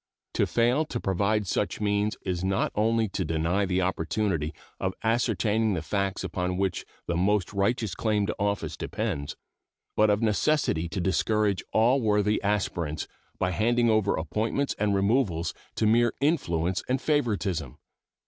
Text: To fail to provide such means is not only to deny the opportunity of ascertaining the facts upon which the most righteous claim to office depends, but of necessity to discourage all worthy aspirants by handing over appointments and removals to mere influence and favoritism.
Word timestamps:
To 0.33 0.47
fail 0.47 0.83
to 0.85 0.99
provide 0.99 1.45
such 1.45 1.79
means 1.79 2.17
is 2.23 2.43
not 2.43 2.71
only 2.73 3.07
to 3.09 3.23
deny 3.23 3.67
the 3.67 3.83
opportunity 3.83 4.51
of 4.79 4.95
ascertaining 5.03 5.75
the 5.75 5.83
facts 5.83 6.23
upon 6.23 6.57
which 6.57 6.87
the 7.05 7.15
most 7.15 7.53
righteous 7.53 7.93
claim 7.93 8.25
to 8.25 8.35
office 8.39 8.75
depends, 8.75 9.35
but 9.95 10.09
of 10.09 10.23
necessity 10.23 10.89
to 10.89 10.99
discourage 10.99 11.63
all 11.71 12.01
worthy 12.01 12.41
aspirants 12.41 13.07
by 13.37 13.51
handing 13.51 13.91
over 13.91 14.15
appointments 14.17 14.73
and 14.79 14.95
removals 14.95 15.53
to 15.75 15.85
mere 15.85 16.13
influence 16.19 16.81
and 16.89 16.99
favoritism. 16.99 17.77